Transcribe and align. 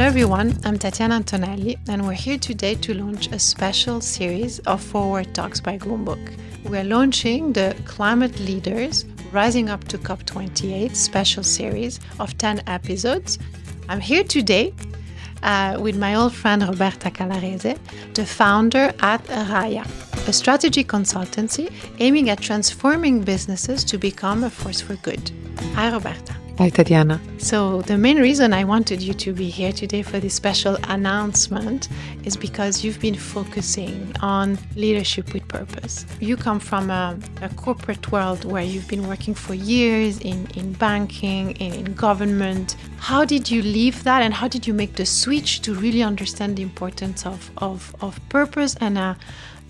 Hello, 0.00 0.08
everyone. 0.08 0.58
I'm 0.64 0.78
Tatiana 0.78 1.16
Antonelli, 1.16 1.76
and 1.86 2.06
we're 2.06 2.14
here 2.14 2.38
today 2.38 2.74
to 2.76 2.94
launch 2.94 3.26
a 3.32 3.38
special 3.38 4.00
series 4.00 4.58
of 4.60 4.82
Forward 4.82 5.34
Talks 5.34 5.60
by 5.60 5.76
Goumbook. 5.76 6.38
We're 6.64 6.84
launching 6.84 7.52
the 7.52 7.76
Climate 7.84 8.40
Leaders 8.40 9.04
Rising 9.30 9.68
Up 9.68 9.84
to 9.88 9.98
COP28 9.98 10.96
special 10.96 11.42
series 11.42 12.00
of 12.18 12.38
10 12.38 12.62
episodes. 12.66 13.38
I'm 13.90 14.00
here 14.00 14.24
today 14.24 14.72
uh, 15.42 15.76
with 15.78 15.98
my 15.98 16.14
old 16.14 16.34
friend 16.34 16.62
Roberta 16.62 17.10
Calarese, 17.10 17.76
the 18.14 18.24
founder 18.24 18.94
at 19.00 19.22
Ghaya, 19.24 19.84
a 20.26 20.32
strategy 20.32 20.82
consultancy 20.82 21.70
aiming 21.98 22.30
at 22.30 22.40
transforming 22.40 23.20
businesses 23.20 23.84
to 23.84 23.98
become 23.98 24.44
a 24.44 24.50
force 24.50 24.80
for 24.80 24.94
good. 24.96 25.30
Hi, 25.74 25.92
Roberta. 25.92 26.39
Hi, 26.60 26.68
Tatiana. 26.68 27.18
So, 27.38 27.80
the 27.80 27.96
main 27.96 28.18
reason 28.18 28.52
I 28.52 28.64
wanted 28.64 29.00
you 29.00 29.14
to 29.14 29.32
be 29.32 29.48
here 29.48 29.72
today 29.72 30.02
for 30.02 30.20
this 30.20 30.34
special 30.34 30.76
announcement 30.88 31.88
is 32.24 32.36
because 32.36 32.84
you've 32.84 33.00
been 33.00 33.14
focusing 33.14 34.14
on 34.20 34.58
leadership 34.76 35.32
with 35.32 35.48
purpose. 35.48 36.04
You 36.20 36.36
come 36.36 36.60
from 36.60 36.90
a, 36.90 37.18
a 37.40 37.48
corporate 37.48 38.12
world 38.12 38.44
where 38.44 38.62
you've 38.62 38.88
been 38.88 39.08
working 39.08 39.32
for 39.32 39.54
years 39.54 40.18
in, 40.20 40.48
in 40.54 40.74
banking, 40.74 41.52
in, 41.52 41.72
in 41.72 41.94
government. 41.94 42.76
How 42.98 43.24
did 43.24 43.50
you 43.50 43.62
leave 43.62 44.04
that 44.04 44.20
and 44.20 44.34
how 44.34 44.46
did 44.46 44.66
you 44.66 44.74
make 44.74 44.96
the 44.96 45.06
switch 45.06 45.62
to 45.62 45.74
really 45.74 46.02
understand 46.02 46.56
the 46.56 46.62
importance 46.62 47.24
of, 47.24 47.50
of, 47.56 47.96
of 48.02 48.20
purpose 48.28 48.76
and 48.82 48.98
a, 48.98 49.16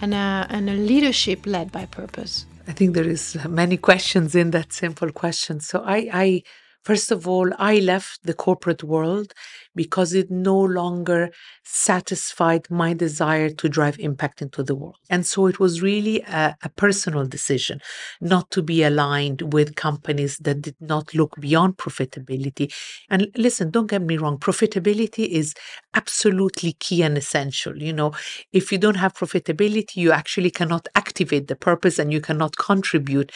and, 0.00 0.14
a, 0.14 0.46
and 0.48 0.70
a 0.70 0.72
leadership 0.72 1.44
led 1.44 1.70
by 1.70 1.84
purpose? 1.84 2.46
I 2.66 2.72
think 2.72 2.94
there 2.94 3.06
is 3.06 3.36
many 3.46 3.76
questions 3.76 4.34
in 4.34 4.52
that 4.52 4.72
simple 4.72 5.12
question. 5.12 5.60
So 5.60 5.82
I, 5.84 6.08
I 6.14 6.42
First 6.84 7.10
of 7.10 7.28
all, 7.28 7.50
I 7.58 7.80
left 7.80 8.20
the 8.22 8.34
corporate 8.34 8.82
world 8.82 9.34
because 9.74 10.14
it 10.14 10.30
no 10.30 10.58
longer 10.58 11.30
satisfied 11.62 12.66
my 12.70 12.94
desire 12.94 13.50
to 13.50 13.68
drive 13.68 13.98
impact 13.98 14.40
into 14.40 14.62
the 14.62 14.74
world. 14.74 14.96
And 15.10 15.26
so 15.26 15.46
it 15.46 15.60
was 15.60 15.82
really 15.82 16.20
a, 16.22 16.56
a, 16.62 16.68
personal 16.70 17.26
decision 17.26 17.80
not 18.20 18.50
to 18.52 18.62
be 18.62 18.82
aligned 18.82 19.52
with 19.52 19.74
companies 19.74 20.38
that 20.38 20.62
did 20.62 20.76
not 20.80 21.14
look 21.14 21.34
beyond 21.40 21.76
profitability. 21.76 22.72
And 23.10 23.28
listen, 23.36 23.70
don't 23.70 23.90
get 23.90 24.02
me 24.02 24.16
wrong, 24.16 24.38
profitability 24.38 25.28
is 25.28 25.54
absolutely 25.94 26.72
key 26.74 27.02
and 27.02 27.18
essential. 27.18 27.76
You 27.76 27.92
know, 27.92 28.12
if 28.52 28.72
you 28.72 28.78
don't 28.78 28.96
have 28.96 29.14
profitability, 29.14 29.96
you 29.96 30.12
actually 30.12 30.50
cannot 30.50 30.88
activate 30.94 31.48
the 31.48 31.56
purpose 31.56 31.98
and 31.98 32.12
you 32.12 32.20
cannot 32.20 32.56
contribute 32.56 33.30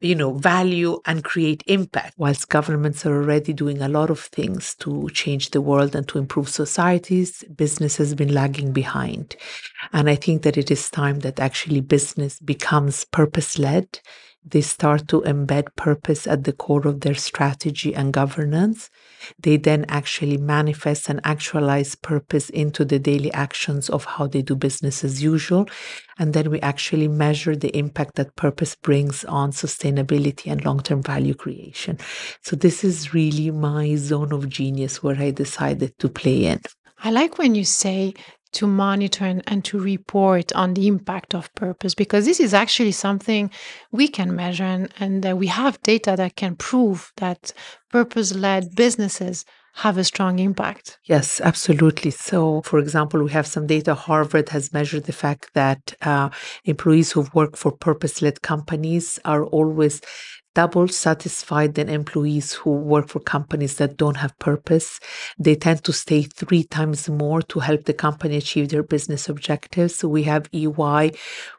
you 0.00 0.14
know, 0.14 0.34
value 0.34 1.00
and 1.06 1.24
create 1.24 1.62
impact. 1.66 2.14
Whilst 2.16 2.48
governments 2.48 3.04
are 3.04 3.14
already 3.14 3.52
doing 3.52 3.82
a 3.82 3.88
lot 3.88 4.10
of 4.10 4.20
things 4.20 4.74
to 4.76 5.08
change 5.10 5.50
the 5.50 5.60
world 5.60 5.96
and 5.96 6.06
to 6.08 6.18
improve 6.18 6.48
societies, 6.48 7.42
business 7.56 7.96
has 7.96 8.14
been 8.14 8.32
lagging 8.32 8.72
behind. 8.72 9.36
And 9.92 10.08
I 10.08 10.14
think 10.14 10.42
that 10.42 10.56
it 10.56 10.70
is 10.70 10.90
time 10.90 11.20
that 11.20 11.40
actually 11.40 11.80
business 11.80 12.38
becomes 12.40 13.04
purpose 13.04 13.58
led 13.58 14.00
they 14.44 14.60
start 14.60 15.08
to 15.08 15.20
embed 15.22 15.74
purpose 15.76 16.26
at 16.26 16.44
the 16.44 16.52
core 16.52 16.86
of 16.86 17.00
their 17.00 17.14
strategy 17.14 17.94
and 17.94 18.12
governance. 18.12 18.88
They 19.40 19.56
then 19.56 19.84
actually 19.88 20.38
manifest 20.38 21.08
and 21.08 21.20
actualize 21.24 21.94
purpose 21.94 22.48
into 22.50 22.84
the 22.84 22.98
daily 22.98 23.32
actions 23.32 23.90
of 23.90 24.04
how 24.04 24.26
they 24.26 24.42
do 24.42 24.54
business 24.54 25.04
as 25.04 25.22
usual. 25.22 25.68
And 26.18 26.32
then 26.32 26.50
we 26.50 26.60
actually 26.60 27.08
measure 27.08 27.56
the 27.56 27.76
impact 27.76 28.14
that 28.14 28.36
purpose 28.36 28.74
brings 28.74 29.24
on 29.24 29.52
sustainability 29.52 30.50
and 30.50 30.64
long 30.64 30.80
term 30.80 31.02
value 31.02 31.34
creation. 31.34 31.98
So, 32.42 32.56
this 32.56 32.84
is 32.84 33.12
really 33.12 33.50
my 33.50 33.96
zone 33.96 34.32
of 34.32 34.48
genius 34.48 35.02
where 35.02 35.16
I 35.16 35.30
decided 35.30 35.98
to 35.98 36.08
play 36.08 36.46
in. 36.46 36.60
I 37.00 37.10
like 37.10 37.38
when 37.38 37.54
you 37.54 37.64
say 37.64 38.14
to 38.52 38.66
monitor 38.66 39.24
and, 39.24 39.42
and, 39.46 39.64
to 39.64 39.78
report 39.78 40.52
on 40.52 40.74
the 40.74 40.86
impact 40.86 41.34
of 41.34 41.54
purpose 41.54 41.94
because 41.94 42.24
this 42.24 42.40
is 42.40 42.54
actually 42.54 42.92
something 42.92 43.50
we 43.92 44.08
can 44.08 44.34
measure 44.34 44.64
and, 44.64 44.92
and 44.98 45.38
we 45.38 45.46
have 45.46 45.80
data 45.82 46.14
that 46.16 46.36
can 46.36 46.56
prove 46.56 47.12
that 47.16 47.52
purpose 47.90 48.34
led 48.34 48.74
businesses 48.74 49.44
have 49.78 49.96
a 49.96 50.02
strong 50.02 50.40
impact. 50.40 50.98
Yes, 51.04 51.40
absolutely. 51.40 52.10
So, 52.10 52.62
for 52.62 52.80
example, 52.80 53.22
we 53.22 53.30
have 53.30 53.46
some 53.46 53.68
data. 53.68 53.94
Harvard 53.94 54.48
has 54.48 54.72
measured 54.72 55.04
the 55.04 55.12
fact 55.12 55.50
that 55.54 55.94
uh, 56.02 56.30
employees 56.64 57.12
who 57.12 57.28
work 57.32 57.56
for 57.56 57.70
purpose 57.70 58.20
led 58.20 58.42
companies 58.42 59.20
are 59.24 59.44
always 59.44 60.00
double 60.58 60.88
satisfied 60.88 61.74
than 61.74 61.88
employees 61.88 62.52
who 62.52 62.72
work 62.72 63.06
for 63.06 63.20
companies 63.20 63.76
that 63.76 63.96
don't 63.96 64.16
have 64.16 64.36
purpose. 64.40 64.98
They 65.38 65.54
tend 65.54 65.84
to 65.84 65.92
stay 65.92 66.22
three 66.22 66.64
times 66.64 67.08
more 67.08 67.42
to 67.42 67.60
help 67.60 67.84
the 67.84 67.92
company 67.92 68.38
achieve 68.38 68.70
their 68.70 68.82
business 68.82 69.28
objectives. 69.28 69.94
So 69.94 70.08
we 70.08 70.24
have 70.24 70.48
EY 70.52 71.12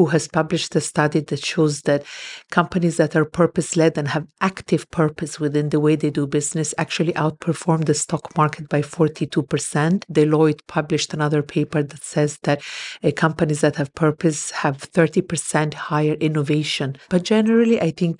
who 0.00 0.06
has 0.06 0.26
published 0.26 0.74
a 0.74 0.80
study 0.80 1.20
that 1.20 1.44
shows 1.44 1.82
that 1.82 2.02
companies 2.50 2.96
that 2.96 3.14
are 3.14 3.26
purpose 3.26 3.76
led 3.76 3.96
and 3.96 4.08
have 4.08 4.26
active 4.40 4.90
purpose 4.90 5.38
within 5.38 5.68
the 5.68 5.78
way 5.78 5.94
they 5.94 6.10
do 6.10 6.26
business 6.26 6.74
actually 6.76 7.12
outperform 7.12 7.84
the 7.84 7.94
stock 7.94 8.36
market 8.36 8.68
by 8.68 8.80
42%. 8.80 10.04
Deloitte 10.10 10.66
published 10.66 11.14
another 11.14 11.42
paper 11.42 11.82
that 11.82 12.02
says 12.02 12.38
that 12.42 12.60
uh, 13.04 13.10
companies 13.14 13.60
that 13.60 13.76
have 13.76 13.94
purpose 13.94 14.50
have 14.50 14.78
30% 14.78 15.74
higher 15.74 16.14
innovation. 16.14 16.96
But 17.08 17.22
generally, 17.22 17.80
I 17.80 17.90
think 17.90 18.14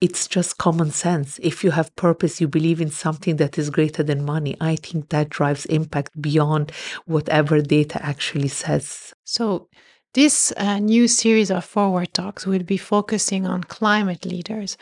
it's 0.00 0.15
it's 0.16 0.26
just 0.26 0.56
common 0.56 0.90
sense. 0.92 1.38
If 1.42 1.62
you 1.62 1.72
have 1.72 1.94
purpose, 1.94 2.40
you 2.40 2.48
believe 2.48 2.80
in 2.80 2.90
something 2.90 3.36
that 3.36 3.58
is 3.58 3.68
greater 3.68 4.02
than 4.02 4.24
money. 4.24 4.56
I 4.62 4.76
think 4.76 5.10
that 5.10 5.28
drives 5.28 5.66
impact 5.66 6.10
beyond 6.18 6.72
whatever 7.04 7.60
data 7.60 8.02
actually 8.02 8.48
says. 8.48 9.12
So, 9.24 9.68
this 10.14 10.54
uh, 10.56 10.78
new 10.78 11.06
series 11.06 11.50
of 11.50 11.66
Forward 11.66 12.14
Talks 12.14 12.46
will 12.46 12.62
be 12.62 12.78
focusing 12.78 13.46
on 13.46 13.64
climate 13.64 14.24
leaders. 14.24 14.78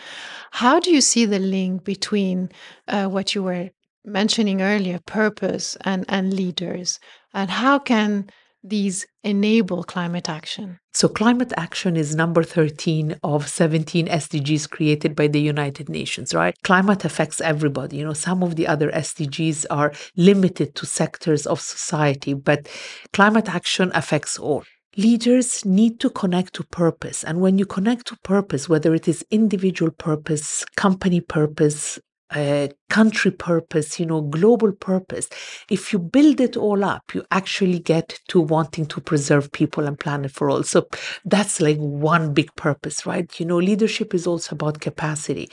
How 0.53 0.79
do 0.79 0.93
you 0.93 1.01
see 1.01 1.25
the 1.25 1.41
link 1.41 1.83
between 1.83 2.51
uh, 2.87 3.09
what 3.09 3.35
you 3.35 3.43
were 3.43 3.71
mentioning 4.05 4.63
earlier, 4.63 5.01
purpose 5.05 5.77
and, 5.81 6.05
and 6.09 6.33
leaders? 6.33 7.01
And 7.33 7.51
how 7.51 7.81
can 7.81 8.31
these 8.65 9.07
enable 9.23 9.85
climate 9.85 10.29
action? 10.29 10.79
So, 10.95 11.09
climate 11.09 11.53
action 11.57 11.97
is 11.97 12.17
number 12.17 12.43
13 12.43 13.17
of 13.23 13.49
17 13.49 14.09
SDGs 14.09 14.71
created 14.71 15.15
by 15.15 15.29
the 15.29 15.41
United 15.41 15.89
Nations, 15.89 16.35
right? 16.35 16.57
Climate 16.65 17.05
affects 17.05 17.41
everybody. 17.41 17.99
You 17.99 18.05
know, 18.05 18.13
some 18.13 18.43
of 18.43 18.57
the 18.57 18.67
other 18.67 18.91
SDGs 18.91 19.67
are 19.71 19.93
limited 20.17 20.75
to 20.77 20.87
sectors 20.87 21.47
of 21.47 21.61
society, 21.61 22.35
but 22.35 22.69
climate 23.13 23.55
action 23.55 23.91
affects 23.95 24.39
all. 24.39 24.65
Leaders 24.97 25.65
need 25.65 25.99
to 25.99 26.09
connect 26.09 26.55
to 26.55 26.63
purpose. 26.65 27.25
And 27.25 27.41
when 27.41 27.59
you 27.59 27.67
connect 27.67 28.07
to 28.07 28.17
purpose, 28.23 28.69
whether 28.69 28.95
it 28.95 29.09
is 29.09 29.25
individual 29.31 29.91
purpose, 29.91 30.65
company 30.77 31.21
purpose, 31.21 31.99
a 32.35 32.71
country 32.91 33.31
purpose, 33.31 34.01
you 34.01 34.07
know, 34.07 34.23
global 34.23 34.73
purpose. 34.73 35.29
If 35.71 35.93
you 35.93 35.99
build 35.99 36.41
it 36.41 36.57
all 36.57 36.85
up, 36.85 37.15
you 37.15 37.25
actually 37.31 37.79
get 37.79 38.19
to 38.29 38.41
wanting 38.41 38.87
to 38.87 39.01
preserve 39.01 39.53
people 39.53 39.87
and 39.87 39.99
planet 39.99 40.31
for 40.31 40.51
all. 40.51 40.63
So 40.63 40.89
that's 41.25 41.61
like 41.61 41.79
one 41.79 42.33
big 42.33 42.55
purpose, 42.57 43.07
right? 43.07 43.29
You 43.39 43.47
know, 43.47 43.59
leadership 43.59 44.15
is 44.15 44.27
also 44.27 44.55
about 44.55 44.81
capacity. 44.81 45.51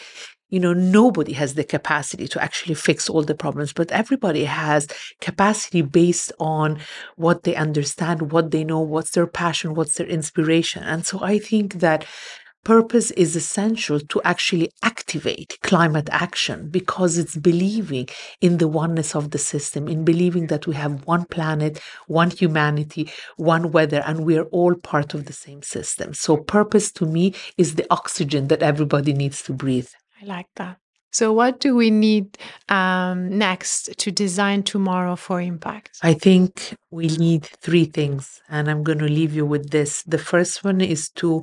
You 0.49 0.59
know, 0.59 0.73
nobody 0.73 1.31
has 1.33 1.53
the 1.53 1.63
capacity 1.63 2.27
to 2.27 2.43
actually 2.43 2.75
fix 2.75 3.09
all 3.09 3.23
the 3.23 3.35
problems, 3.35 3.71
but 3.71 3.89
everybody 3.91 4.43
has 4.43 4.85
capacity 5.21 5.81
based 5.81 6.33
on 6.41 6.79
what 7.15 7.43
they 7.43 7.55
understand, 7.55 8.33
what 8.33 8.51
they 8.51 8.65
know, 8.65 8.81
what's 8.81 9.11
their 9.11 9.27
passion, 9.27 9.75
what's 9.75 9.95
their 9.95 10.07
inspiration. 10.07 10.83
And 10.83 11.05
so 11.05 11.23
I 11.23 11.39
think 11.39 11.75
that 11.75 12.05
Purpose 12.63 13.09
is 13.11 13.35
essential 13.35 13.99
to 13.99 14.21
actually 14.23 14.71
activate 14.83 15.57
climate 15.63 16.07
action 16.11 16.69
because 16.69 17.17
it's 17.17 17.35
believing 17.35 18.07
in 18.39 18.59
the 18.59 18.67
oneness 18.67 19.15
of 19.15 19.31
the 19.31 19.39
system, 19.39 19.87
in 19.87 20.05
believing 20.05 20.45
that 20.47 20.67
we 20.67 20.75
have 20.75 21.05
one 21.07 21.25
planet, 21.25 21.79
one 22.05 22.29
humanity, 22.29 23.09
one 23.37 23.71
weather, 23.71 24.03
and 24.05 24.25
we 24.25 24.37
are 24.37 24.45
all 24.45 24.75
part 24.75 25.15
of 25.15 25.25
the 25.25 25.33
same 25.33 25.63
system. 25.63 26.13
So, 26.13 26.37
purpose 26.37 26.91
to 26.93 27.05
me 27.07 27.33
is 27.57 27.75
the 27.75 27.87
oxygen 27.89 28.47
that 28.49 28.61
everybody 28.61 29.13
needs 29.13 29.41
to 29.43 29.53
breathe. 29.53 29.89
I 30.21 30.25
like 30.25 30.49
that. 30.57 30.77
So, 31.11 31.33
what 31.33 31.59
do 31.59 31.75
we 31.75 31.89
need 31.89 32.37
um, 32.69 33.37
next 33.37 33.97
to 33.97 34.11
design 34.11 34.61
tomorrow 34.63 35.15
for 35.15 35.41
impact? 35.41 35.97
I 36.03 36.13
think 36.13 36.77
we 36.89 37.07
need 37.07 37.45
three 37.45 37.85
things, 37.85 38.39
and 38.49 38.69
I'm 38.69 38.83
going 38.83 38.99
to 38.99 39.09
leave 39.09 39.33
you 39.33 39.45
with 39.45 39.71
this. 39.71 40.03
The 40.03 40.17
first 40.17 40.63
one 40.63 40.79
is 40.79 41.09
to 41.15 41.41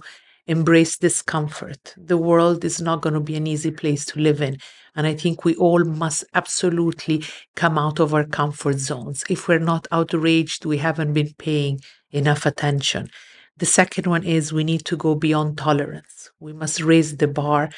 embrace 0.48 0.96
discomfort. 0.96 1.94
The 1.96 2.16
world 2.16 2.64
is 2.64 2.80
not 2.80 3.02
going 3.02 3.14
to 3.14 3.20
be 3.20 3.36
an 3.36 3.46
easy 3.46 3.70
place 3.70 4.04
to 4.06 4.18
live 4.18 4.40
in. 4.40 4.56
And 4.96 5.06
I 5.06 5.14
think 5.14 5.44
we 5.44 5.54
all 5.54 5.84
must 5.84 6.24
absolutely 6.34 7.22
come 7.54 7.78
out 7.78 8.00
of 8.00 8.14
our 8.14 8.24
comfort 8.24 8.78
zones. 8.78 9.22
If 9.28 9.46
we're 9.46 9.60
not 9.60 9.86
outraged, 9.92 10.64
we 10.64 10.78
haven't 10.78 11.12
been 11.12 11.34
paying 11.38 11.80
enough 12.10 12.46
attention. 12.46 13.10
The 13.58 13.66
second 13.66 14.06
one 14.06 14.24
is 14.24 14.52
we 14.52 14.64
need 14.64 14.84
to 14.86 14.96
go 14.96 15.14
beyond 15.14 15.58
tolerance. 15.58 16.30
We 16.40 16.52
must 16.52 16.80
raise 16.80 17.16
the 17.16 17.28
bar 17.28 17.70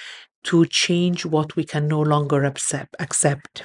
to 0.44 0.64
change 0.66 1.26
what 1.26 1.56
we 1.56 1.64
can 1.64 1.88
no 1.88 2.00
longer 2.00 2.44
accept, 2.44 2.96
accept. 2.98 3.64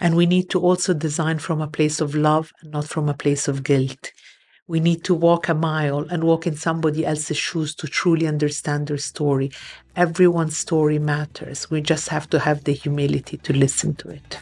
And 0.00 0.16
we 0.16 0.26
need 0.26 0.48
to 0.50 0.60
also 0.60 0.94
design 0.94 1.38
from 1.38 1.60
a 1.60 1.68
place 1.68 2.00
of 2.00 2.14
love 2.14 2.52
and 2.62 2.70
not 2.72 2.86
from 2.86 3.08
a 3.08 3.14
place 3.14 3.48
of 3.48 3.62
guilt. 3.62 4.12
We 4.66 4.80
need 4.80 5.04
to 5.04 5.14
walk 5.14 5.48
a 5.48 5.54
mile 5.54 6.06
and 6.10 6.24
walk 6.24 6.46
in 6.46 6.56
somebody 6.56 7.04
else's 7.04 7.36
shoes 7.36 7.74
to 7.74 7.86
truly 7.86 8.26
understand 8.26 8.86
their 8.86 8.96
story. 8.96 9.50
Everyone's 9.94 10.56
story 10.56 10.98
matters. 10.98 11.70
We 11.70 11.82
just 11.82 12.08
have 12.08 12.30
to 12.30 12.38
have 12.38 12.64
the 12.64 12.72
humility 12.72 13.36
to 13.36 13.52
listen 13.52 13.94
to 13.96 14.08
it. 14.08 14.38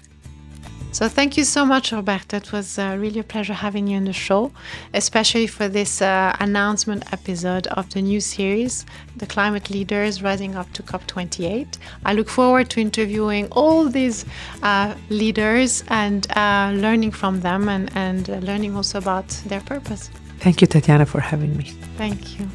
So 0.93 1.09
thank 1.09 1.39
you 1.39 1.45
so 1.45 1.65
much, 1.65 1.91
Roberta. 1.91 2.37
It 2.37 2.53
was 2.53 2.79
uh, 2.79 2.99
really 3.01 3.21
a 3.21 3.25
pleasure 3.25 3.55
having 3.55 3.87
you 3.87 3.97
on 3.97 4.05
the 4.05 4.13
show, 4.13 4.53
especially 4.93 5.47
for 5.47 5.67
this 5.67 6.03
uh, 6.03 6.37
announcement 6.39 7.11
episode 7.15 7.67
of 7.69 7.89
the 7.95 8.03
new 8.03 8.21
series, 8.21 8.85
The 9.17 9.25
Climate 9.25 9.71
Leaders 9.71 10.23
Rising 10.23 10.55
Up 10.55 10.71
to 10.75 10.83
COP28. 10.83 11.79
I 12.05 12.13
look 12.13 12.29
forward 12.29 12.69
to 12.71 12.81
interviewing 12.81 13.49
all 13.53 13.89
these 13.89 14.27
uh, 14.63 14.95
leaders 15.09 15.83
and 15.89 16.31
uh, 16.37 16.73
learning 16.75 17.13
from 17.13 17.41
them 17.41 17.71
and, 17.71 17.91
and 17.95 18.29
uh, 18.29 18.35
learning 18.35 18.77
also 18.77 18.99
about 18.99 19.29
their 19.47 19.63
purpose. 19.63 20.11
Thank 20.41 20.61
you, 20.61 20.67
Tatiana, 20.67 21.07
for 21.07 21.21
having 21.21 21.57
me. 21.57 21.73
Thank 21.97 22.39
you. 22.39 22.47